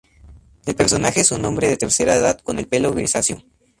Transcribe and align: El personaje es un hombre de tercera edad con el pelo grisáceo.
El 0.65 0.73
personaje 0.73 1.21
es 1.21 1.31
un 1.31 1.45
hombre 1.45 1.67
de 1.67 1.77
tercera 1.77 2.15
edad 2.15 2.39
con 2.39 2.57
el 2.57 2.67
pelo 2.67 2.91
grisáceo. 2.91 3.43